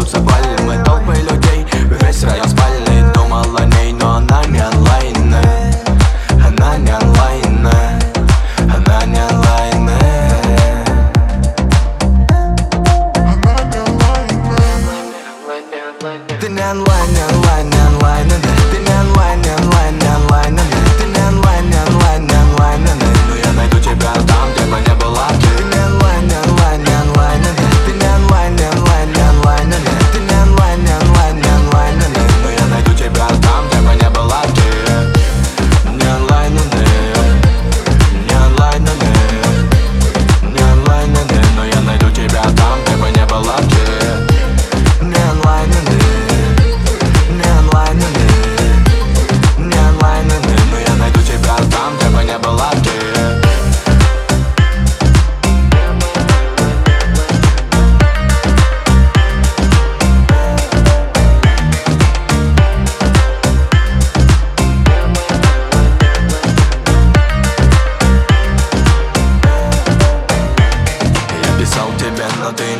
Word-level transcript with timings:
Несутся 0.00 0.22
пальмы, 0.22 0.82
толпы 0.82 1.12
людей. 1.12 1.66
Весь 2.00 2.24
район 2.24 2.48
спальный 2.48 3.12
думал 3.12 3.44
о 3.54 3.64
ней 3.66 3.92
Но 3.92 3.98
ну, 3.98 4.16
она 4.16 4.42
не 4.46 4.62
онлайн 4.64 5.34
Она 6.42 6.76
не 6.78 6.94
онлайн 6.94 7.68
Она 8.74 9.04
не 9.04 9.20
онлайн 9.20 9.90
Ты 16.40 16.48
не 16.48 16.62
онлайн, 16.62 17.12
не 17.12 17.22
онлайн 17.34 17.49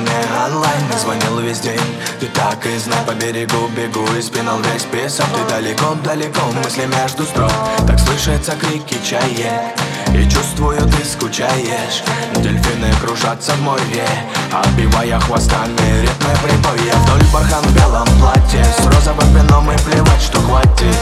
не 0.01 0.47
онлайн 0.47 0.83
Я 0.93 0.99
звонил 0.99 1.39
весь 1.41 1.61
день, 1.61 1.81
ты 2.19 2.27
так 2.27 2.65
и 2.67 2.79
знай 2.79 2.99
По 3.07 3.13
берегу 3.13 3.69
бегу 3.77 4.07
и 4.19 4.23
спинал 4.23 4.59
весь 4.73 4.85
песок 4.85 5.27
Ты 5.35 5.55
далеко-далеко, 5.55 6.41
мысли 6.65 6.87
между 6.87 7.25
строк. 7.25 7.53
Так 7.87 7.99
слышатся 7.99 8.53
крики 8.57 8.97
чае 9.05 9.75
И 10.15 10.29
чувствую, 10.29 10.81
ты 10.81 11.05
скучаешь. 11.05 12.03
Дельфины 12.37 12.93
кружатся 13.01 13.53
в 13.53 13.63
море 13.63 14.07
Отбивая 14.53 15.21
хвостами 15.21 16.03
ритмы 16.03 16.31
прибоя. 16.43 16.95
Вдоль 17.05 17.25
бархан 17.33 17.65
в 17.65 17.75
белом 17.75 18.09
платье 18.19 18.65
С 18.65 18.87
розовым 18.87 19.35
вином 19.35 19.71
и 19.71 19.77
плевать, 19.79 20.23
что 20.23 20.41
хватит. 20.41 20.97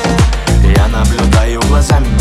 Я 0.77 0.87
наблюдаю 0.89 1.61
глазами 1.69 2.18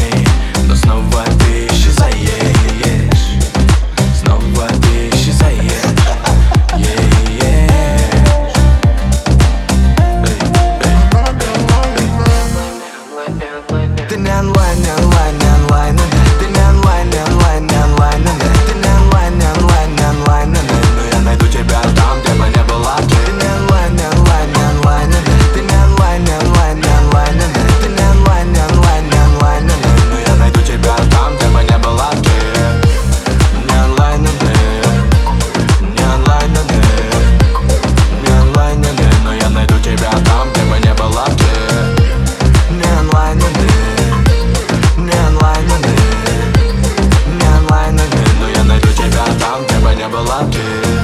не 50.07 50.13
было 50.13 50.49
ты 50.51 50.96